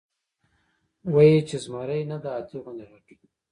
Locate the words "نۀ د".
2.09-2.25